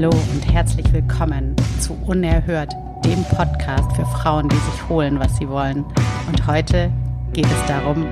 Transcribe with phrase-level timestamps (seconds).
[0.00, 2.72] Hallo und herzlich willkommen zu Unerhört,
[3.04, 5.84] dem Podcast für Frauen, die sich holen, was sie wollen.
[6.28, 6.92] Und heute
[7.32, 8.06] geht es darum,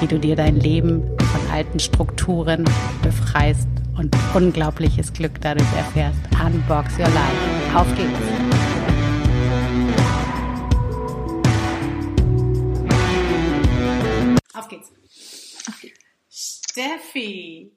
[0.00, 2.64] wie du dir dein Leben von alten Strukturen
[3.00, 6.18] befreist und unglaubliches Glück dadurch erfährst.
[6.44, 7.76] Unbox Your Life.
[7.76, 8.10] Auf geht's!
[14.52, 14.90] Auf geht's.
[16.28, 17.70] Steffi.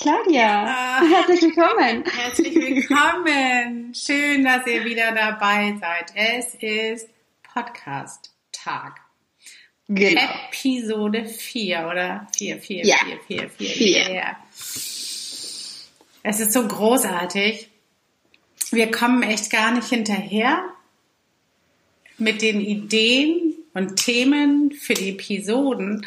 [0.00, 2.04] Claudia, ah, herzlich willkommen.
[2.04, 3.92] Herzlich willkommen.
[3.92, 6.12] Schön, dass ihr wieder dabei seid.
[6.14, 7.08] Es ist
[7.52, 9.00] Podcast-Tag.
[9.88, 10.20] Genau.
[10.52, 12.96] Episode 4 oder 4, 4, ja.
[12.96, 14.08] 4, 4, 4, 4.
[14.08, 14.36] Yeah.
[16.22, 17.68] Es ist so großartig.
[18.70, 20.62] Wir kommen echt gar nicht hinterher
[22.18, 26.06] mit den Ideen und Themen für die Episoden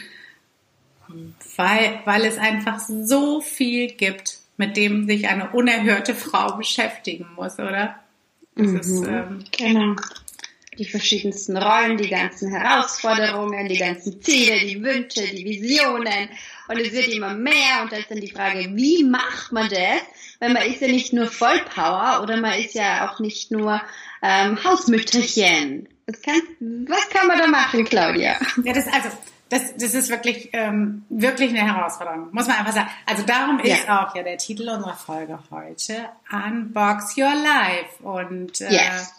[1.58, 7.60] weil, weil es einfach so viel gibt, mit dem sich eine unerhörte Frau beschäftigen muss,
[7.60, 7.96] oder?
[8.55, 8.80] Mhm.
[8.80, 9.96] Ist, ähm, genau.
[10.77, 16.30] Die verschiedensten Rollen, die ganzen Herausforderungen, die ganzen Ziele, die Wünsche, die Visionen.
[16.68, 17.82] Und es wird immer mehr.
[17.84, 20.02] Und da ist dann die Frage, wie macht man das?
[20.40, 23.82] Weil man ist ja nicht nur Vollpower oder man ist ja auch nicht nur
[24.21, 25.90] ähm, Hausmütterchen.
[26.08, 26.41] Was kann,
[26.88, 28.38] was kann man da machen, Claudia?
[28.63, 29.10] Ja, das also
[29.52, 32.90] das, das ist wirklich, ähm, wirklich eine Herausforderung, muss man einfach sagen.
[33.05, 33.76] Also darum ja.
[33.76, 38.02] ist auch ja der Titel unserer Folge heute Unbox Your Life.
[38.02, 39.13] Und äh, yes.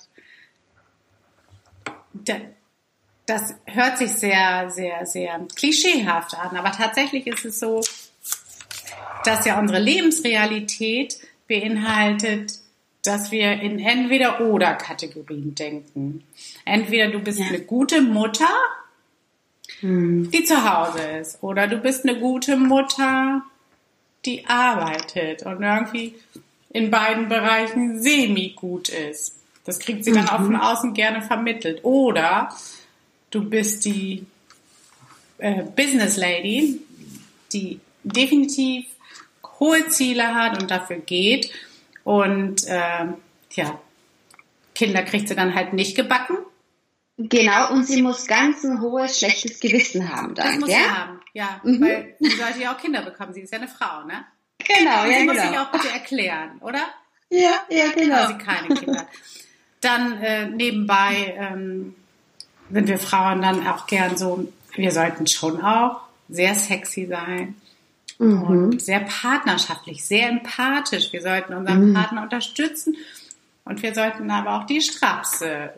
[3.27, 7.83] das hört sich sehr, sehr, sehr klischeehaft an, aber tatsächlich ist es so,
[9.27, 12.55] dass ja unsere Lebensrealität beinhaltet,
[13.05, 16.25] dass wir in entweder oder Kategorien denken.
[16.65, 17.49] Entweder du bist ja.
[17.49, 18.49] eine gute Mutter
[19.83, 20.31] hm.
[20.31, 21.43] die zu Hause ist.
[21.43, 23.43] Oder du bist eine gute Mutter,
[24.25, 26.15] die arbeitet und irgendwie
[26.71, 29.37] in beiden Bereichen semi-gut ist.
[29.65, 30.29] Das kriegt sie dann mhm.
[30.31, 31.85] auch von außen gerne vermittelt.
[31.85, 32.49] Oder
[33.31, 34.27] du bist die
[35.39, 36.81] äh, Business Lady,
[37.53, 38.87] die definitiv
[39.61, 41.51] hohe Ziele hat und dafür geht.
[42.05, 43.07] Und äh,
[43.53, 43.81] ja,
[44.75, 46.39] Kinder kriegt sie dann halt nicht gebacken.
[47.19, 50.47] Genau, und sie muss ganz ein hohes, schlechtes Gewissen haben dann.
[50.47, 50.77] Das muss ja?
[50.77, 51.61] sie haben, ja.
[51.63, 51.81] Mhm.
[51.81, 53.35] Weil sie sollte ja auch Kinder bekommen.
[53.35, 54.25] Sie ist ja eine Frau, ne?
[54.59, 55.33] Genau, und ja, sie genau.
[55.33, 56.83] muss sich auch bitte erklären, oder?
[57.29, 58.17] Ja, ja, genau.
[58.17, 59.07] Weil sie keine Kinder
[59.81, 61.97] Dann äh, nebenbei ähm,
[62.71, 67.57] sind wir Frauen dann auch gern so, wir sollten schon auch sehr sexy sein.
[68.19, 68.43] Mhm.
[68.43, 71.13] Und sehr partnerschaftlich, sehr empathisch.
[71.13, 71.95] Wir sollten unseren mhm.
[71.95, 72.97] Partner unterstützen
[73.65, 75.73] und wir sollten aber auch die Strapse.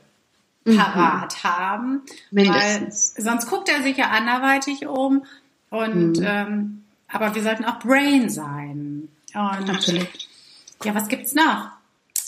[0.65, 1.49] Parat mhm.
[1.49, 2.03] haben.
[2.31, 3.15] Mindestens.
[3.17, 5.25] Weil sonst guckt er sich ja anderweitig um.
[5.71, 6.27] Und mhm.
[6.27, 9.09] ähm, aber wir sollten auch Brain sein.
[9.35, 10.29] Und Natürlich.
[10.85, 11.71] Ja, was gibt's noch?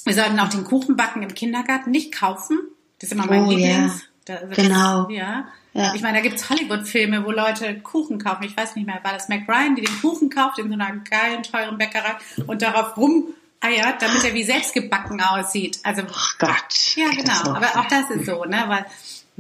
[0.05, 2.59] Wir sollten auch den Kuchen backen im Kindergarten nicht kaufen.
[2.99, 4.07] Das ist immer mein oh, Lieblings.
[4.29, 4.39] Ja.
[4.39, 5.09] Da, genau.
[5.11, 5.47] Ja.
[5.73, 5.95] ja.
[5.95, 8.45] Ich meine, da gibt's Hollywood-Filme, wo Leute Kuchen kaufen.
[8.45, 10.97] Ich weiß nicht mehr, war das Mac Ryan, die den Kuchen kauft in so einer
[10.97, 12.17] geilen, teuren Bäckerei
[12.47, 15.79] und darauf rum eiert, damit er wie selbst gebacken aussieht.
[15.83, 16.97] Also, oh Gott.
[16.97, 17.57] Ja, genau.
[17.57, 18.65] Aber auch das ist so, ne?
[18.67, 18.87] Weil,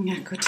[0.06, 0.40] ja gut.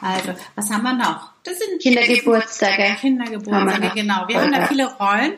[0.00, 1.30] Also, was haben wir noch?
[1.44, 2.96] Das sind Kindergeburtstage.
[3.00, 4.26] Kindergeburtstage, genau.
[4.28, 5.34] Wir haben da viele Rollen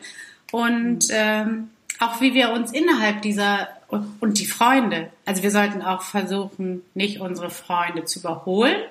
[0.53, 5.10] und ähm, auch wie wir uns innerhalb dieser und die Freunde.
[5.25, 8.82] Also wir sollten auch versuchen, nicht unsere Freunde zu überholen,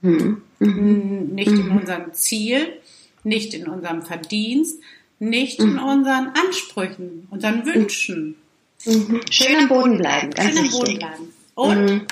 [0.00, 0.42] mhm.
[0.58, 1.28] Mhm.
[1.34, 1.76] nicht in mhm.
[1.76, 2.80] unserem Ziel,
[3.24, 4.80] nicht in unserem Verdienst,
[5.18, 5.82] nicht in mhm.
[5.82, 8.36] unseren Ansprüchen, unseren Wünschen.
[8.84, 9.20] Mhm.
[9.30, 11.34] Schön am Boden bleiben, ganz Schön am Boden bleiben.
[11.54, 12.06] Und mhm.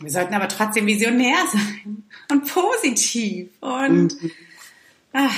[0.00, 4.30] wir sollten aber trotzdem visionär sein und positiv und mhm.
[5.12, 5.34] ach.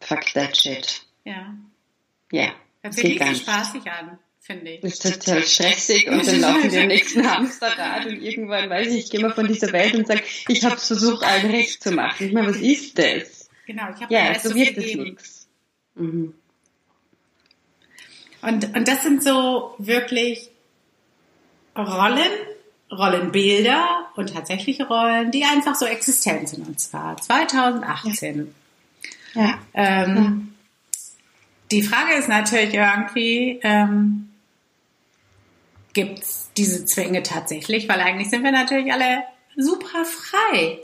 [0.00, 1.02] Fuck that shit.
[1.24, 1.54] Ja.
[2.32, 2.42] Ja.
[2.42, 2.52] Yeah.
[2.82, 4.80] Das nicht so spaßig an, finde ich.
[4.80, 9.04] Das ist total stressig und dann laufen wir im nächsten Hamsterrad und irgendwann weiß ich,
[9.04, 12.26] ich gehe mal von dieser Welt und sage, ich habe versucht, allen recht zu machen.
[12.26, 13.48] Ich meine, was ist das?
[13.66, 15.41] Genau, ich habe ja, so wird es nichts.
[15.94, 16.34] Mhm.
[18.42, 20.50] Und, und das sind so wirklich
[21.76, 22.30] Rollen,
[22.90, 26.66] Rollenbilder und tatsächliche Rollen, die einfach so existent sind.
[26.66, 28.54] Und zwar 2018.
[29.34, 29.42] Ja.
[29.42, 29.58] ja.
[29.74, 30.32] Ähm, ja.
[31.70, 34.28] Die Frage ist natürlich irgendwie, ähm,
[35.94, 37.88] gibt es diese Zwänge tatsächlich?
[37.88, 39.22] Weil eigentlich sind wir natürlich alle
[39.56, 40.80] super frei.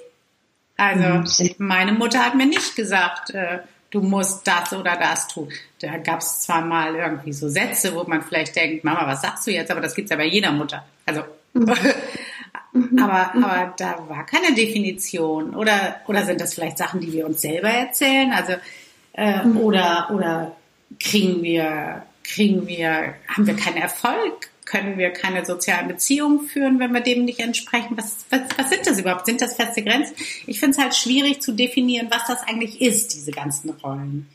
[0.78, 1.54] Also mhm.
[1.58, 3.58] meine Mutter hat mir nicht gesagt, äh,
[3.90, 5.48] du musst das oder das tun.
[5.80, 9.46] Da gab es zwar mal irgendwie so Sätze, wo man vielleicht denkt, Mama, was sagst
[9.46, 9.70] du jetzt?
[9.70, 10.84] Aber das gibt's ja bei jeder Mutter.
[11.06, 11.22] Also,
[11.54, 11.68] mhm.
[13.02, 15.54] aber, aber da war keine Definition.
[15.54, 18.32] Oder, oder sind das vielleicht Sachen, die wir uns selber erzählen?
[18.32, 18.54] Also,
[19.14, 19.56] äh, mhm.
[19.58, 20.56] oder, oder
[21.00, 24.50] kriegen wir, kriegen wir, haben wir keinen Erfolg?
[24.68, 27.96] Können wir keine sozialen Beziehungen führen, wenn wir dem nicht entsprechen?
[27.96, 29.24] Was, was, was sind das überhaupt?
[29.24, 30.14] Sind das feste Grenzen?
[30.46, 34.28] Ich finde es halt schwierig zu definieren, was das eigentlich ist, diese ganzen Rollen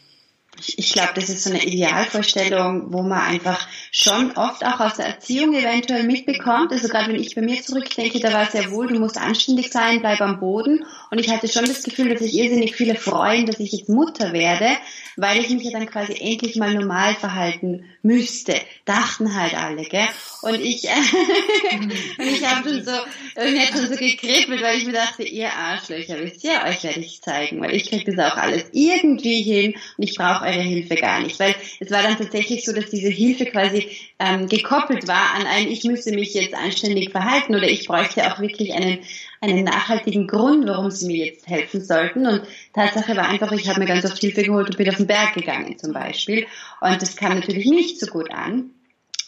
[0.60, 4.96] ich, ich glaube, das ist so eine Idealvorstellung, wo man einfach schon oft auch aus
[4.96, 6.72] der Erziehung eventuell mitbekommt.
[6.72, 9.72] Also gerade wenn ich bei mir zurückdenke, da war es ja wohl, du musst anständig
[9.72, 10.86] sein, bleib am Boden.
[11.10, 14.34] Und ich hatte schon das Gefühl, dass sich irrsinnig viele freuen, dass ich jetzt Mutter
[14.34, 14.70] werde,
[15.18, 18.56] weil ich mich ja dann quasi endlich mal normal verhalten müsste.
[18.86, 20.08] Dachten halt alle, gell?
[20.42, 20.84] Und ich,
[22.18, 22.92] und ich habe schon so,
[23.36, 27.00] irgendwie hat schon so gekribbelt, weil ich mir dachte, ihr Arschlöcher, wisst ihr, euch werde
[27.00, 30.96] ich zeigen, weil ich kriege das auch alles irgendwie hin und ich brauche eure Hilfe
[30.96, 31.40] gar nicht.
[31.40, 35.68] Weil es war dann tatsächlich so, dass diese Hilfe quasi ähm, gekoppelt war an ein,
[35.68, 39.00] ich müsste mich jetzt anständig verhalten oder ich bräuchte auch wirklich einen,
[39.42, 42.26] einen nachhaltigen Grund, warum sie mir jetzt helfen sollten.
[42.26, 42.44] Und
[42.74, 45.34] Tatsache war einfach, ich habe mir ganz oft Hilfe geholt und bin auf den Berg
[45.34, 46.46] gegangen zum Beispiel.
[46.82, 48.72] Und das kam natürlich nicht so gut an.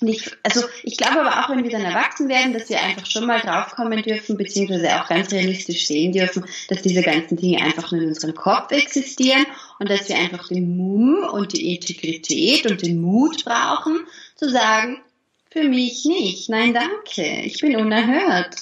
[0.02, 3.06] Und ich, also ich glaube aber auch, wenn wir dann erwachsen werden, dass wir einfach
[3.06, 7.92] schon mal draufkommen dürfen, beziehungsweise auch ganz realistisch sehen dürfen, dass diese ganzen Dinge einfach
[7.92, 9.46] nur in unserem Kopf existieren
[9.80, 14.06] und dass wir einfach den Mumm und die Integrität und den Mut brauchen,
[14.36, 15.02] zu sagen,
[15.50, 18.56] für mich nicht, nein danke, ich bin unerhört.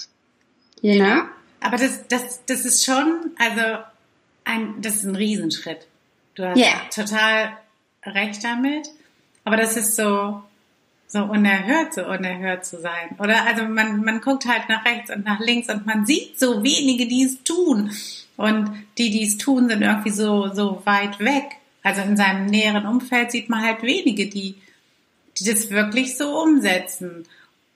[0.82, 1.24] You know?
[1.60, 3.84] Aber das, das, das ist schon, also
[4.44, 5.88] ein, das ist ein Riesenschritt.
[6.36, 6.82] Du hast yeah.
[6.94, 7.58] total
[8.06, 8.90] recht damit.
[9.46, 10.44] Aber das ist so,
[11.14, 13.16] so unerhört, so unerhört zu sein.
[13.20, 16.64] Oder also man, man guckt halt nach rechts und nach links und man sieht so
[16.64, 17.92] wenige, die es tun.
[18.36, 21.44] Und die, die es tun, sind irgendwie so, so weit weg.
[21.84, 24.56] Also in seinem näheren Umfeld sieht man halt wenige, die,
[25.38, 27.28] die das wirklich so umsetzen.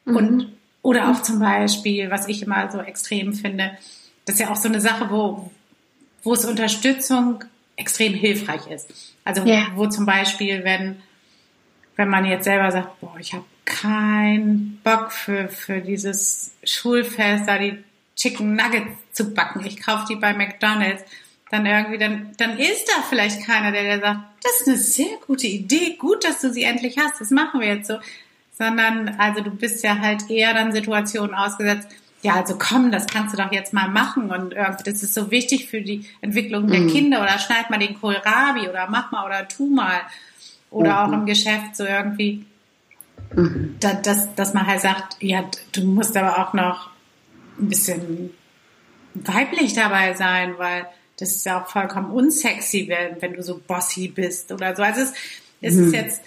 [0.05, 0.15] Mhm.
[0.15, 3.77] Und, oder auch zum Beispiel, was ich immer so extrem finde,
[4.25, 5.51] das ist ja auch so eine Sache, wo,
[6.23, 7.43] wo es Unterstützung
[7.75, 8.89] extrem hilfreich ist.
[9.23, 9.67] Also yeah.
[9.75, 11.03] wo zum Beispiel, wenn
[11.97, 17.57] wenn man jetzt selber sagt, boah, ich habe keinen Bock für, für dieses Schulfest, da
[17.57, 17.83] die
[18.15, 21.03] Chicken Nuggets zu backen, ich kaufe die bei McDonalds,
[21.51, 25.17] dann irgendwie, dann, dann ist da vielleicht keiner, der, der sagt, das ist eine sehr
[25.25, 27.97] gute Idee, gut, dass du sie endlich hast, das machen wir jetzt so.
[28.57, 31.89] Sondern, also du bist ja halt eher dann Situationen ausgesetzt,
[32.23, 34.31] ja, also komm, das kannst du doch jetzt mal machen.
[34.31, 36.89] Und irgendwie, das ist so wichtig für die Entwicklung der mhm.
[36.89, 37.21] Kinder.
[37.21, 40.01] Oder schneid mal den Kohlrabi oder mach mal oder tu mal.
[40.69, 40.97] Oder mhm.
[40.97, 42.45] auch im Geschäft so irgendwie,
[43.35, 43.75] mhm.
[43.79, 46.89] da, dass, dass man halt sagt, ja, du musst aber auch noch
[47.59, 48.31] ein bisschen
[49.13, 50.87] weiblich dabei sein, weil
[51.17, 54.83] das ist ja auch vollkommen unsexy, wenn, wenn du so bossy bist oder so.
[54.83, 55.13] Also es,
[55.61, 55.85] es mhm.
[55.85, 56.21] ist jetzt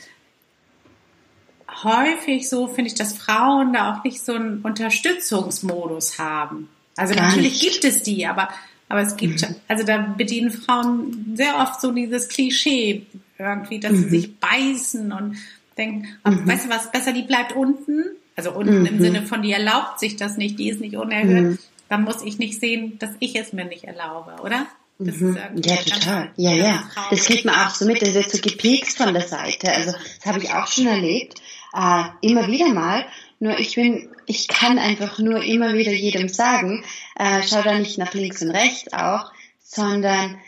[1.84, 6.68] häufig so, finde ich, dass Frauen da auch nicht so einen Unterstützungsmodus haben.
[6.96, 7.72] Also Gar natürlich nicht.
[7.72, 8.48] gibt es die, aber,
[8.88, 9.56] aber es gibt, mhm.
[9.68, 13.06] also da bedienen Frauen sehr oft so dieses Klischee,
[13.40, 14.02] irgendwie, dass mhm.
[14.04, 15.36] sie sich beißen und
[15.76, 16.46] denken, mhm.
[16.46, 18.04] weißt du was, besser die bleibt unten,
[18.36, 18.86] also unten mhm.
[18.86, 21.58] im Sinne von, die erlaubt sich das nicht, die ist nicht unerhört, mhm.
[21.88, 24.66] dann muss ich nicht sehen, dass ich es mir nicht erlaube, oder?
[24.98, 25.38] Mhm.
[25.64, 26.30] ja, total.
[26.36, 26.90] Ja, ja.
[27.10, 28.02] Das kriegt man auch so mit.
[28.02, 29.72] Das wird so gepiekst von der Seite.
[29.72, 31.40] Also, das habe ich auch schon erlebt.
[31.72, 33.06] Äh, immer wieder mal.
[33.38, 36.84] Nur ich bin, ich kann einfach nur immer wieder jedem sagen,
[37.16, 39.32] äh, schau da nicht nach links und rechts auch,
[39.62, 40.38] sondern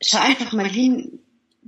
[0.00, 1.18] schau einfach mal hin,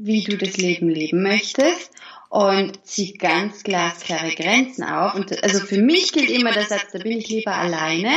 [0.02, 1.90] wie du das Leben leben möchtest
[2.30, 5.14] und zieh ganz glasklare Grenzen auf.
[5.14, 8.12] Und also für mich gilt immer der Satz, da bin ich lieber alleine,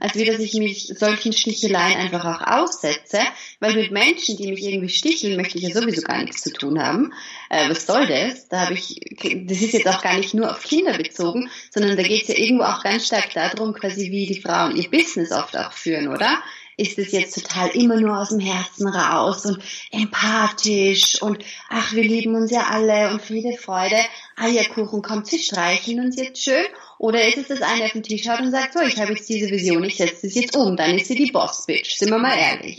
[0.00, 3.18] als wie dass ich mich solchen Sticheleien einfach auch aussetze,
[3.60, 6.80] weil mit Menschen, die mich irgendwie sticheln, möchte ich ja sowieso gar nichts zu tun
[6.80, 7.12] haben.
[7.50, 8.48] Äh, was soll das?
[8.48, 12.02] Da habe ich, das ist jetzt auch gar nicht nur auf Kinder bezogen, sondern da
[12.02, 15.56] geht es ja irgendwo auch ganz stark darum, quasi wie die Frauen ihr Business oft
[15.56, 16.38] auch führen, oder?
[16.76, 22.02] Ist es jetzt total immer nur aus dem Herzen raus und empathisch und ach, wir
[22.02, 23.96] lieben uns ja alle und Friede, Freude,
[24.36, 26.66] Eierkuchen kommt, sie streicheln uns jetzt schön.
[26.98, 29.28] Oder ist es das eine auf den Tisch hat und sagt, so, ich habe jetzt
[29.28, 32.36] diese Vision, ich setze das jetzt um, dann ist sie die Boss-Bitch, sind wir mal
[32.36, 32.76] ehrlich.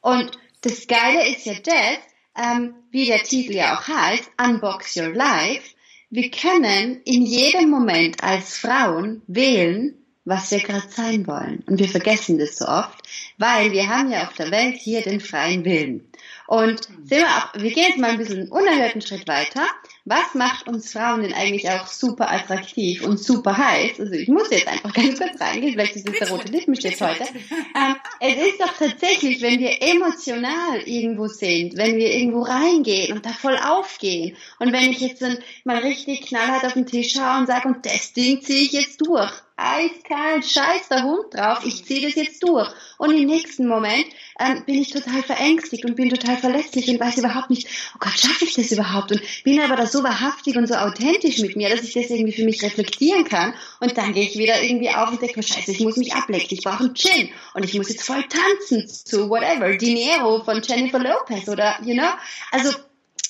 [0.00, 1.98] Und das Geile ist ja das,
[2.36, 5.74] ähm, wie der Titel ja auch heißt, Unbox Your Life,
[6.10, 11.62] wir können in jedem Moment als Frauen wählen, was wir gerade sein wollen.
[11.66, 13.02] Und wir vergessen das so oft,
[13.38, 16.08] weil wir haben ja auf der Welt hier den freien Willen.
[16.46, 19.62] Und sehen wir auch, wir gehen jetzt mal ein bisschen einen unerhörten Schritt weiter.
[20.04, 23.98] Was macht uns Frauen denn eigentlich auch super attraktiv und super heiß?
[23.98, 27.24] Also ich muss jetzt einfach ganz kurz reingehen, vielleicht ist es der rote Lippenstift heute.
[27.24, 33.24] Ähm, es ist doch tatsächlich, wenn wir emotional irgendwo sind, wenn wir irgendwo reingehen und
[33.24, 37.38] da voll aufgehen und wenn ich jetzt dann mal richtig knallhart auf den Tisch schaue
[37.38, 41.84] und sage, und das Ding ziehe ich jetzt durch, eiskalt, scheiß der Hund drauf, ich
[41.84, 42.68] ziehe das jetzt durch.
[42.98, 44.06] Und im nächsten Moment
[44.40, 48.18] ähm, bin ich total verängstigt und bin total verletzlich und weiß überhaupt nicht, oh Gott,
[48.18, 49.12] schaffe ich das überhaupt?
[49.12, 52.32] Und bin aber da so wahrhaftig und so authentisch mit mir, dass ich das irgendwie
[52.32, 53.54] für mich reflektieren kann.
[53.78, 56.48] Und dann gehe ich wieder irgendwie auf und denke mir, scheiße, ich muss mich ablecken,
[56.50, 60.98] ich brauche einen Gin und ich muss jetzt voll tanzen zu whatever, Dinero von Jennifer
[60.98, 62.10] Lopez oder, you know,
[62.50, 62.70] also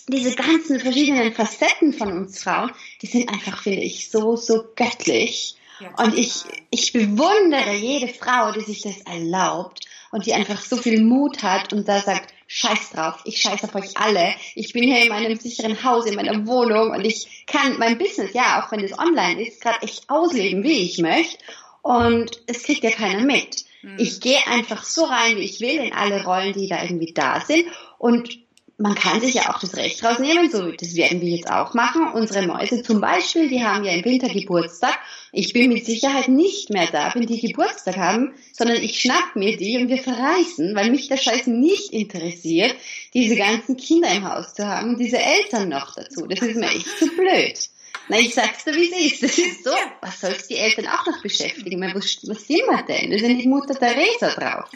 [0.09, 2.71] diese ganzen verschiedenen Facetten von uns Frauen,
[3.03, 5.57] die sind einfach, finde ich, so, so göttlich.
[5.97, 11.03] Und ich, ich bewundere jede Frau, die sich das erlaubt und die einfach so viel
[11.03, 14.35] Mut hat und da sagt, scheiß drauf, ich scheiß auf euch alle.
[14.55, 18.33] Ich bin hier in meinem sicheren Haus, in meiner Wohnung und ich kann mein Business,
[18.33, 21.39] ja, auch wenn es online ist, gerade echt ausleben, wie ich möchte.
[21.83, 23.65] Und es kriegt ja keiner mit.
[23.83, 23.99] Mhm.
[23.99, 27.41] Ich gehe einfach so rein, wie ich will, in alle Rollen, die da irgendwie da
[27.41, 27.67] sind.
[27.99, 28.39] Und
[28.77, 32.09] man kann sich ja auch das Recht rausnehmen, so das werden wir jetzt auch machen.
[32.13, 34.99] Unsere Mäuse zum Beispiel, die haben ja im Winter Geburtstag.
[35.33, 39.57] Ich bin mit Sicherheit nicht mehr da, wenn die Geburtstag haben, sondern ich schnapp mir
[39.57, 42.75] die und wir verreisen, weil mich der Scheiß nicht interessiert,
[43.15, 46.27] diese ganzen Kinder im Haus zu haben und diese Eltern noch dazu.
[46.27, 47.69] Das ist mir echt zu blöd.
[48.09, 49.23] Na, ich sag's dir, wie es ist.
[49.23, 49.71] Das ist so.
[50.03, 51.79] Was soll's die Eltern auch noch beschäftigen?
[51.79, 53.11] Meine, was, was sind wir denn?
[53.11, 54.71] Da sind die Mutter Teresa drauf.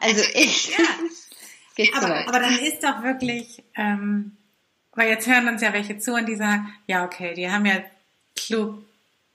[0.00, 0.70] Also echt.
[0.70, 0.84] Ja
[1.84, 4.36] geht aber, so aber dann ist doch wirklich, ähm,
[4.92, 7.82] weil jetzt hören uns ja welche zu und die sagen, ja okay, die haben ja
[8.36, 8.84] klug,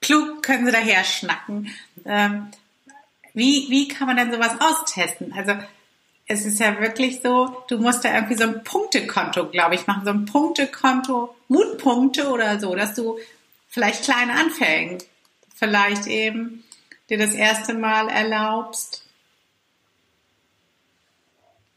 [0.02, 1.74] klug können sie daher schnacken.
[2.06, 2.48] Ähm,
[3.34, 5.34] wie, wie kann man denn sowas austesten?
[5.34, 5.54] Also
[6.28, 10.06] es ist ja wirklich so, du musst da irgendwie so ein Punktekonto, glaube ich, machen,
[10.06, 13.20] so ein Punktekonto, Mutpunkte oder so, dass du
[13.68, 15.08] vielleicht klein anfängst,
[15.56, 16.64] vielleicht eben
[17.10, 19.05] dir das erste Mal erlaubst,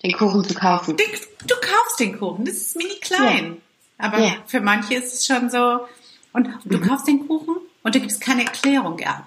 [0.03, 0.97] den Kuchen zu kaufen.
[0.97, 1.07] Den,
[1.47, 3.57] du kaufst den Kuchen, das ist mini klein.
[3.99, 4.05] Ja.
[4.07, 4.33] Aber ja.
[4.47, 5.87] für manche ist es schon so,
[6.33, 6.83] und du mhm.
[6.83, 9.27] kaufst den Kuchen und du gibst keine Erklärung ab.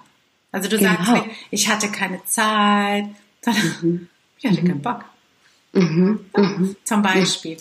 [0.50, 0.92] Also du genau.
[1.04, 3.06] sagst, ich hatte keine Zeit,
[3.40, 4.08] sondern mhm.
[4.38, 4.68] ich hatte mhm.
[4.68, 5.04] keinen Bock.
[5.72, 6.26] Mhm.
[6.36, 6.76] Ja, mhm.
[6.84, 7.56] zum Beispiel.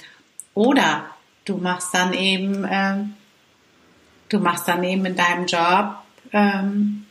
[0.53, 1.05] Oder
[1.45, 3.13] du machst dann eben, ähm,
[4.29, 5.95] du machst dann eben in deinem Job,
[6.33, 7.05] ähm,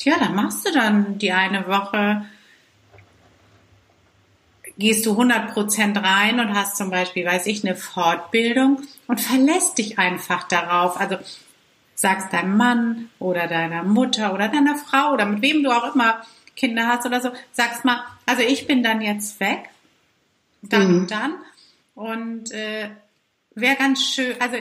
[0.00, 2.24] ja, dann machst du dann die eine Woche
[4.78, 9.98] gehst du 100% rein und hast zum Beispiel, weiß ich, eine Fortbildung und verlässt dich
[9.98, 10.98] einfach darauf.
[10.98, 11.18] Also
[11.94, 16.22] sagst deinem Mann oder deiner Mutter oder deiner Frau oder mit wem du auch immer
[16.54, 19.68] Kinder hast oder so, sagst mal, also ich bin dann jetzt weg,
[20.62, 20.98] dann mhm.
[20.98, 21.34] und dann
[21.94, 22.88] und äh,
[23.54, 24.56] wäre ganz schön, also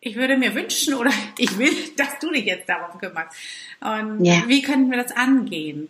[0.00, 3.36] ich würde mir wünschen oder ich will, dass du dich jetzt darum kümmerst.
[3.80, 4.42] Und yeah.
[4.46, 5.88] wie könnten wir das angehen?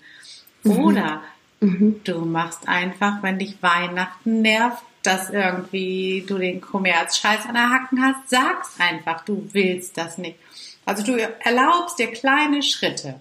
[0.62, 0.78] Mhm.
[0.78, 1.22] Oder
[1.60, 2.00] Mhm.
[2.04, 8.02] Du machst einfach, wenn dich Weihnachten nervt, dass irgendwie du den Kommerzscheiß an der Hacken
[8.02, 10.38] hast, sagst einfach, du willst das nicht.
[10.84, 13.20] Also du erlaubst dir kleine Schritte.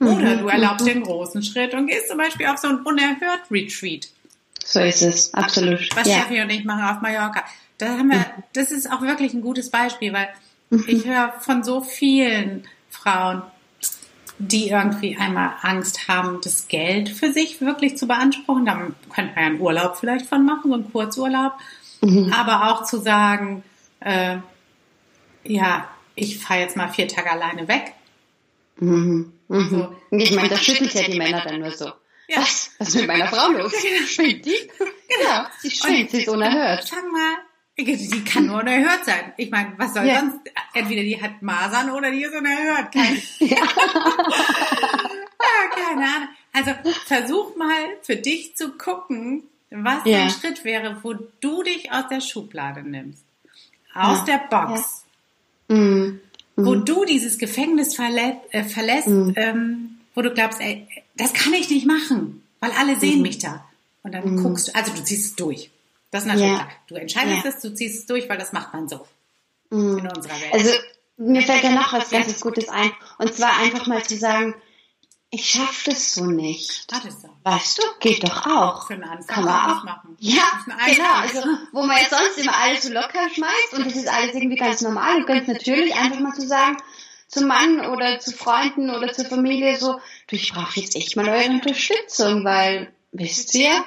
[0.00, 0.38] Oder mhm.
[0.40, 4.08] du erlaubst dir einen großen Schritt und gehst zum Beispiel auf so ein unerhört Retreat.
[4.64, 5.88] So ist es, absolut.
[5.94, 6.20] Was ja.
[6.20, 7.44] Steffi und ich machen auf Mallorca.
[7.78, 8.42] Da haben wir, mhm.
[8.52, 10.28] das ist auch wirklich ein gutes Beispiel, weil
[10.70, 10.84] mhm.
[10.86, 13.42] ich höre von so vielen Frauen,
[14.38, 18.66] die irgendwie einmal Angst haben, das Geld für sich wirklich zu beanspruchen.
[18.66, 18.74] Da
[19.12, 21.52] könnte man ja einen Urlaub vielleicht von machen, so einen Kurzurlaub.
[22.00, 22.32] Mhm.
[22.32, 23.62] Aber auch zu sagen,
[24.00, 24.38] äh,
[25.44, 27.94] ja, ich fahre jetzt mal vier Tage alleine weg.
[28.78, 29.32] Mhm.
[29.48, 29.58] Mhm.
[29.58, 31.86] Also, ich meine, das schüttelt ja die Männer dann nur so.
[32.26, 32.38] Ja.
[32.38, 32.70] Was?
[32.78, 33.72] Was ist mit meiner Frau los?
[34.06, 34.70] Schwimmt die?
[35.08, 35.44] Genau.
[35.60, 36.86] Sie schwimmt, sie ist unerhört.
[36.86, 37.36] Sag mal,
[37.76, 39.32] die kann nur unerhört sein.
[39.36, 40.20] Ich meine, was soll ja.
[40.20, 40.38] sonst?
[40.74, 42.92] Entweder die hat Masern oder die ist unerhört.
[42.92, 43.56] Kein, ja.
[45.40, 46.28] ja, keine Ahnung.
[46.52, 46.70] Also
[47.06, 50.22] versuch mal für dich zu gucken, was ja.
[50.22, 53.24] ein Schritt wäre, wo du dich aus der Schublade nimmst.
[53.92, 55.04] Aus der Box.
[55.68, 56.20] Mhm.
[56.56, 56.84] Wo mhm.
[56.84, 59.32] du dieses Gefängnis verlä äh, verlässt, mhm.
[59.36, 63.22] ähm, wo du glaubst, ey, das kann ich nicht machen, weil alle sehen mhm.
[63.22, 63.64] mich da.
[64.04, 64.42] Und dann mhm.
[64.42, 65.70] guckst du, also du ziehst es durch.
[66.14, 66.58] Das ist natürlich ja.
[66.58, 66.70] klar.
[66.86, 67.50] Du entscheidest ja.
[67.50, 69.04] es, du ziehst es durch, weil das macht man so
[69.70, 69.98] mhm.
[69.98, 70.52] in unserer Welt.
[70.52, 70.70] Also
[71.16, 72.92] mir fällt da noch was ganz Gutes ein.
[73.18, 74.54] Und zwar einfach mal zu sagen,
[75.30, 76.92] ich schaffe das so nicht.
[76.92, 77.28] Das ist so.
[77.42, 78.86] Weißt du, geht doch auch.
[78.86, 80.16] Für einen Anfang kann man auch machen.
[80.20, 80.44] Ja,
[80.86, 81.14] genau.
[81.14, 81.40] Also,
[81.72, 84.82] wo man jetzt sonst immer alles so locker schmeißt und das ist alles irgendwie ganz
[84.82, 86.76] normal und ganz natürlich, einfach mal zu sagen,
[87.26, 89.94] zum Mann oder zu Freunden oder zur Familie so,
[90.28, 93.84] du, ich brauche jetzt echt mal eure Unterstützung, weil, wisst ihr,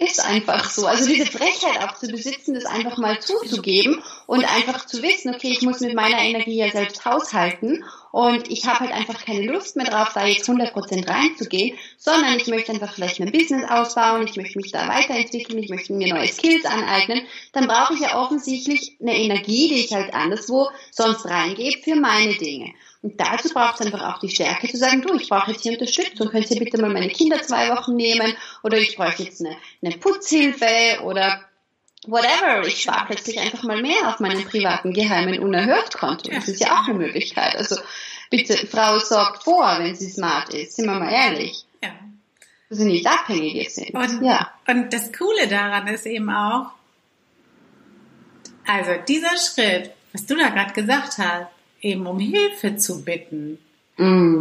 [0.00, 0.86] ist einfach so.
[0.86, 5.50] Also diese Frechheit auch zu besitzen, das einfach mal zuzugeben und einfach zu wissen, okay,
[5.50, 7.82] ich muss mit meiner Energie ja selbst haushalten.
[8.12, 12.46] Und ich habe halt einfach keine Lust mehr drauf, da jetzt 100% reinzugehen, sondern ich
[12.46, 16.28] möchte einfach vielleicht mein Business ausbauen, ich möchte mich da weiterentwickeln, ich möchte mir neue
[16.28, 17.22] Skills aneignen,
[17.52, 22.34] dann brauche ich ja offensichtlich eine Energie, die ich halt anderswo sonst reingebe für meine
[22.34, 22.72] Dinge.
[23.02, 25.72] Und dazu braucht es einfach auch die Stärke zu sagen, du, ich brauche jetzt hier
[25.72, 28.36] Unterstützung, könnt ihr bitte mal meine Kinder zwei Wochen nehmen?
[28.62, 31.49] Oder ich brauche jetzt eine, eine Putzhilfe oder
[32.06, 36.30] whatever, ich spare plötzlich einfach mal mehr auf meinem privaten, geheimen, unerhört Konto.
[36.30, 37.56] Das ist ja auch eine Möglichkeit.
[37.56, 37.76] Also
[38.30, 41.64] bitte, Frau sorgt vor, wenn sie smart ist, sind wir mal ehrlich.
[41.82, 41.90] Ja.
[42.68, 43.94] Dass sie nicht abhängig sind.
[43.94, 44.52] Und, ja.
[44.66, 46.70] und das Coole daran ist eben auch,
[48.66, 51.48] also dieser Schritt, was du da gerade gesagt hast,
[51.80, 53.58] eben um Hilfe zu bitten,
[54.00, 54.38] Mm.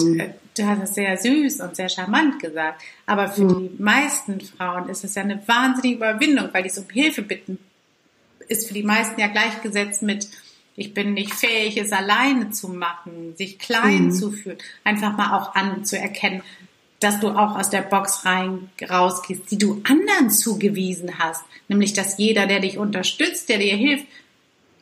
[0.59, 2.81] Du hast es sehr süß und sehr charmant gesagt.
[3.05, 3.77] Aber für mm.
[3.77, 7.59] die meisten Frauen ist es ja eine wahnsinnige Überwindung, weil dieses um Hilfe bitten
[8.49, 10.27] ist für die meisten ja gleichgesetzt mit,
[10.75, 14.11] ich bin nicht fähig, es alleine zu machen, sich klein mm.
[14.11, 16.41] zu fühlen, einfach mal auch anzuerkennen,
[16.99, 22.17] dass du auch aus der Box rein rausgehst, die du anderen zugewiesen hast, nämlich dass
[22.17, 24.05] jeder, der dich unterstützt, der dir hilft,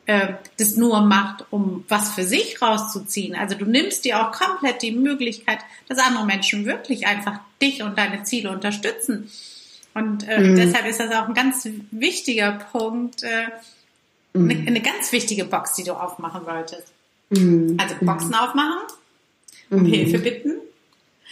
[0.08, 3.36] äh, das nur macht, um was für sich rauszuziehen.
[3.36, 7.98] Also du nimmst dir auch komplett die Möglichkeit, dass andere Menschen wirklich einfach dich und
[7.98, 9.30] deine Ziele unterstützen.
[9.92, 10.56] Und äh, mhm.
[10.56, 13.48] deshalb ist das auch ein ganz wichtiger Punkt, äh,
[14.32, 14.50] mhm.
[14.50, 16.90] eine, eine, ganz wichtige Box, die du aufmachen wolltest.
[17.28, 17.76] Mhm.
[17.78, 18.86] Also Boxen aufmachen,
[19.68, 19.86] um mhm.
[19.92, 20.54] Hilfe bitten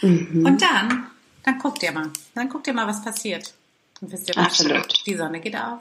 [0.03, 0.45] mhm.
[0.45, 1.07] und dann,
[1.41, 3.55] dann guck dir mal, dann guck dir mal, was passiert.
[4.01, 4.45] Und wisst ihr was?
[4.45, 5.03] Absolut.
[5.07, 5.79] Die Sonne geht auf.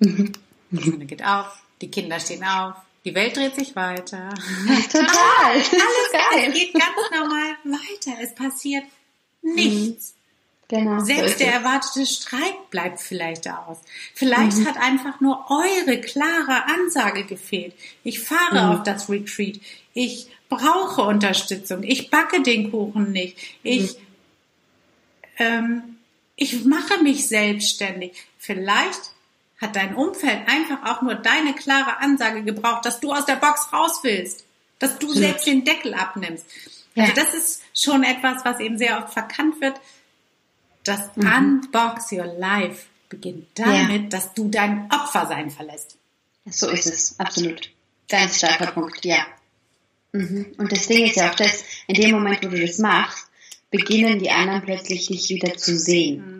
[0.00, 0.32] Mhm.
[0.72, 4.28] Die Sonne geht auf die Kinder stehen auf, die Welt dreht sich weiter.
[4.92, 5.08] Total.
[5.44, 6.48] Alles, alles geil.
[6.48, 8.20] Es geht ganz normal weiter.
[8.20, 8.84] Es passiert
[9.42, 10.12] nichts.
[10.12, 10.18] Mhm.
[10.70, 11.00] Genau.
[11.02, 13.78] Selbst der erwartete Streik bleibt vielleicht aus.
[14.12, 14.66] Vielleicht mhm.
[14.66, 17.72] hat einfach nur eure klare Ansage gefehlt.
[18.04, 18.72] Ich fahre mhm.
[18.72, 19.58] auf das Retreat.
[19.94, 21.82] Ich brauche Unterstützung.
[21.84, 23.38] Ich backe den Kuchen nicht.
[23.62, 23.98] Ich, mhm.
[25.38, 25.82] ähm,
[26.36, 28.12] ich mache mich selbstständig.
[28.38, 29.12] Vielleicht
[29.60, 33.72] hat dein Umfeld einfach auch nur deine klare Ansage gebraucht, dass du aus der Box
[33.72, 34.44] raus willst,
[34.78, 36.46] dass du selbst den Deckel abnimmst.
[36.96, 39.80] Also das ist schon etwas, was eben sehr oft verkannt wird.
[40.84, 41.26] Das mhm.
[41.26, 44.08] Unbox Your Life beginnt damit, ja.
[44.08, 45.96] dass du dein Opfersein verlässt.
[46.46, 47.70] So ist es, absolut.
[48.08, 49.26] Ganz starker Punkt, ja.
[50.12, 50.54] Mhm.
[50.56, 53.26] Und das Ding ist ja auch das, in dem Moment, wo du das machst,
[53.70, 56.16] beginnen die anderen plötzlich dich wieder zu sehen.
[56.16, 56.37] Mhm.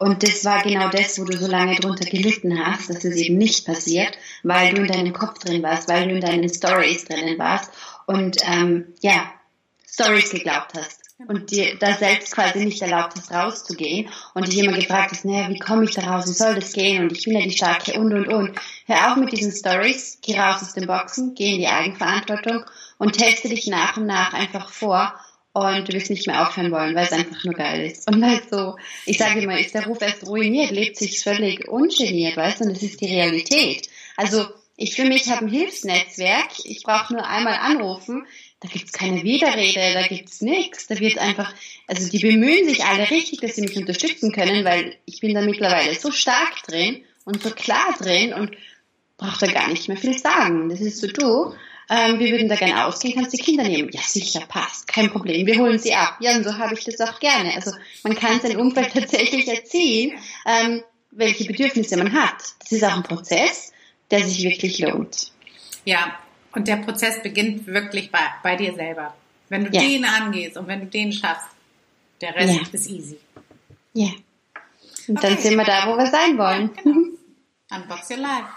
[0.00, 3.36] Und das war genau das, wo du so lange drunter gelitten hast, dass es eben
[3.36, 7.38] nicht passiert, weil du in deinem Kopf drin warst, weil du in deinen Stories drinnen
[7.38, 7.70] warst
[8.06, 9.30] und ähm, ja,
[9.86, 11.02] Stories geglaubt hast.
[11.28, 15.50] Und dir da selbst quasi nicht erlaubt hast, rauszugehen und dich immer gefragt hast, naja,
[15.50, 17.02] wie komme ich da raus, wie soll das gehen?
[17.02, 18.58] Und ich bin ja die Starke und und und.
[18.86, 22.64] Hör auf mit diesen Stories, geh raus aus den Boxen, geh in die Eigenverantwortung
[22.96, 25.12] und teste dich nach und nach einfach vor
[25.52, 28.08] und du wirst nicht mehr aufhören wollen, weil es einfach nur geil ist.
[28.08, 32.36] Und weil so, ich sage immer, ist der Ruf erst ruiniert, lebt sich völlig ungeniert,
[32.36, 33.88] weißt du, und das ist die Realität.
[34.16, 38.26] Also ich für mich habe ein Hilfsnetzwerk, ich brauche nur einmal anrufen,
[38.60, 41.52] da gibt's keine Widerrede, da gibt's nichts, da wird einfach,
[41.86, 45.40] also die bemühen sich alle richtig, dass sie mich unterstützen können, weil ich bin da
[45.40, 48.52] mittlerweile so stark drin und so klar drin und
[49.16, 50.68] brauche da gar nicht mehr viel sagen.
[50.68, 51.54] Das ist so du
[51.90, 53.90] ähm, wir würden da gerne ausgehen, kannst du die Kinder nehmen?
[53.92, 56.16] Ja, sicher, passt, kein Problem, wir holen sie ab.
[56.20, 57.52] Ja, und so habe ich das auch gerne.
[57.54, 57.72] Also
[58.04, 62.36] man kann sein Umfeld tatsächlich erziehen, ähm, welche Bedürfnisse man hat.
[62.60, 63.72] Das ist auch ein Prozess,
[64.12, 65.32] der sich wirklich lohnt.
[65.84, 66.16] Ja,
[66.52, 69.16] und der Prozess beginnt wirklich bei, bei dir selber.
[69.48, 69.80] Wenn du ja.
[69.80, 71.48] den angehst und wenn du den schaffst,
[72.20, 72.62] der Rest ja.
[72.72, 73.18] ist easy.
[73.94, 74.10] Ja.
[75.08, 75.26] Und okay.
[75.26, 76.70] dann sind wir da, wo wir sein wollen.
[76.76, 77.08] Ja, genau.
[77.72, 78.48] Unbox your life.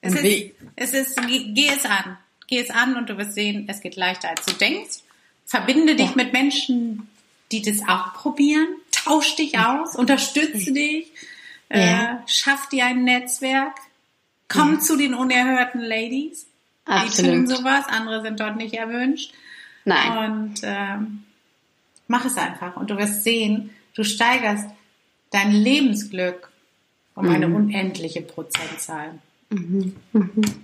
[0.00, 2.18] Es ist, es ist, geh es an.
[2.52, 4.98] Geh es an und du wirst sehen, es geht leichter als du denkst.
[5.46, 6.16] Verbinde dich ja.
[6.16, 7.08] mit Menschen,
[7.50, 8.68] die das auch probieren.
[8.90, 11.06] Tausch dich aus, unterstütze dich,
[11.70, 11.78] ja.
[11.78, 13.74] äh, schaff dir ein Netzwerk.
[14.48, 14.80] Komm ja.
[14.80, 16.44] zu den unerhörten Ladies.
[16.84, 17.32] Absolut.
[17.32, 19.32] Die tun sowas, andere sind dort nicht erwünscht.
[19.86, 20.18] Nein.
[20.18, 21.24] Und ähm,
[22.06, 24.68] mach es einfach und du wirst sehen, du steigerst
[25.30, 26.50] dein Lebensglück
[27.14, 27.34] um mhm.
[27.34, 29.18] eine unendliche Prozentzahl.
[29.52, 29.94] Mhm.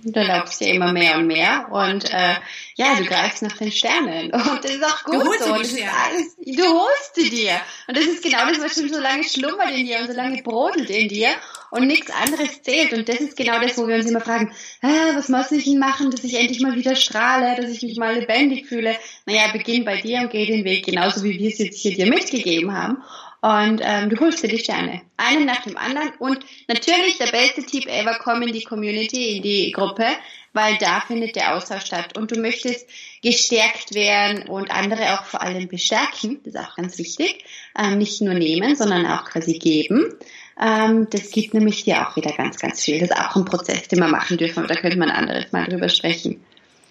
[0.03, 2.35] Du erlaubst dir immer mehr und mehr und äh,
[2.75, 5.53] ja, du greifst nach den Sternen und das ist auch gut du so.
[5.53, 8.99] Das ist alles, du holst sie dir und das ist genau das, was schon so
[8.99, 11.29] lange schlummert in dir und so lange brodelt in dir
[11.69, 15.11] und nichts anderes zählt und das ist genau das, wo wir uns immer fragen, ah,
[15.13, 18.15] was muss ich denn machen, dass ich endlich mal wieder strahle, dass ich mich mal
[18.15, 18.95] lebendig fühle.
[19.27, 22.07] Naja, beginn bei dir und geh den Weg genauso, wie wir es jetzt hier dir
[22.07, 23.03] mitgegeben haben
[23.41, 26.09] Und ähm, du holst dir die Sterne, einen nach dem anderen.
[26.19, 30.05] Und natürlich der beste Tipp ever, komm in die Community, in die Gruppe,
[30.51, 32.17] weil da findet der Austausch statt.
[32.17, 32.89] Und du möchtest
[33.21, 36.41] gestärkt werden und andere auch vor allem bestärken.
[36.43, 37.45] Das ist auch ganz wichtig.
[37.77, 40.15] Ähm, nicht nur nehmen, sondern auch quasi geben.
[40.59, 42.99] Ähm, das gibt nämlich dir auch wieder ganz, ganz viel.
[42.99, 44.59] Das ist auch ein Prozess, den wir machen dürfen.
[44.59, 46.43] Aber da könnte man anderes mal drüber sprechen.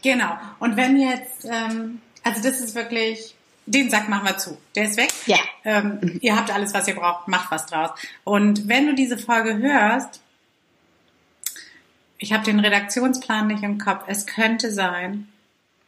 [0.02, 0.32] Genau.
[0.60, 3.34] Und wenn jetzt, ähm, also das ist wirklich
[3.70, 4.58] den Sack machen wir zu.
[4.74, 5.10] Der ist weg.
[5.26, 5.38] Ja.
[5.64, 7.28] Ähm, ihr habt alles, was ihr braucht.
[7.28, 7.90] Macht was draus.
[8.24, 10.20] Und wenn du diese Folge hörst,
[12.18, 14.04] ich habe den Redaktionsplan nicht im Kopf.
[14.06, 15.28] Es könnte sein,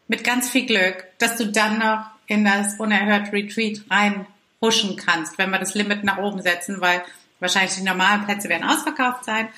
[0.09, 5.51] mit ganz viel Glück, dass du dann noch in das Unerhört Retreat reinhuschen kannst, wenn
[5.51, 7.03] wir das Limit nach oben setzen, weil
[7.40, 9.49] wahrscheinlich die normalen Plätze werden ausverkauft sein.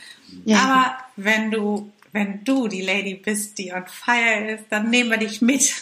[0.45, 0.59] Ja.
[0.59, 5.19] Aber wenn du, wenn du die Lady bist, die on fire ist, dann nehmen wir
[5.19, 5.73] dich mit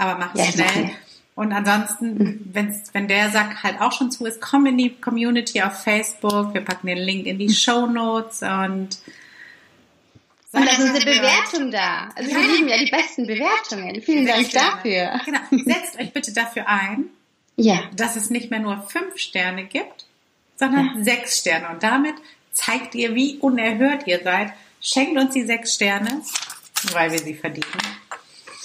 [0.00, 0.90] aber mach es ja, schnell.
[1.34, 2.40] Und ansonsten, mhm.
[2.52, 6.52] wenn's, wenn der Sack halt auch schon zu ist, komm in die Community auf Facebook.
[6.54, 7.54] Wir packen den Link in die mhm.
[7.54, 8.98] Show Notes und
[10.52, 12.08] und da ist eine Bewertung da.
[12.16, 14.02] Also wir lieben ja die besten Bewertungen.
[14.02, 15.20] Vielen Dank dafür.
[15.24, 15.38] Genau.
[15.50, 17.04] Setzt euch bitte dafür ein,
[17.54, 17.84] ja.
[17.94, 20.06] dass es nicht mehr nur fünf Sterne gibt,
[20.56, 21.04] sondern ja.
[21.04, 21.68] sechs Sterne.
[21.68, 22.16] Und damit
[22.52, 24.52] zeigt ihr, wie unerhört ihr seid.
[24.80, 26.20] Schenkt uns die sechs Sterne,
[26.92, 27.99] weil wir sie verdienen.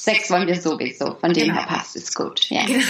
[0.06, 1.16] Sex wollen wir sowieso.
[1.16, 1.62] Von dem genau.
[1.62, 2.48] her passt es gut.
[2.52, 2.64] Ja.
[2.68, 2.80] Genau.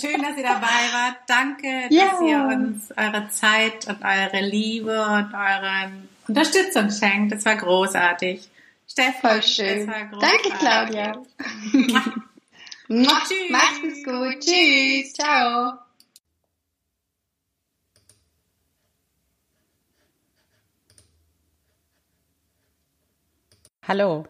[0.00, 1.16] Schön, dass ihr dabei wart.
[1.26, 2.06] Danke, ja.
[2.06, 5.92] dass ihr uns eure Zeit und eure Liebe und eure
[6.28, 7.32] Unterstützung schenkt.
[7.32, 8.48] Das war großartig.
[8.90, 9.86] Stefan, Voll schön.
[9.86, 11.22] Danke, Claudia.
[12.88, 13.50] Tschüss.
[13.50, 14.40] Macht es gut.
[14.40, 15.12] Tschüss.
[15.12, 15.74] Ciao.
[23.86, 24.24] Hallo.